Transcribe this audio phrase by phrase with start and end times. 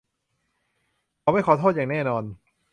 [1.21, 2.23] เขาไม่ขอโทษอย่างแน่นอน